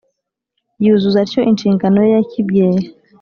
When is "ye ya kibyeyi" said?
2.03-2.85